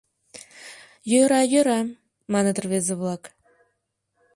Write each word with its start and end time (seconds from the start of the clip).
—Йӧра, 1.11 1.41
йӧра,— 1.51 1.79
маныт 2.33 2.57
рвезе-влак. 2.63 3.23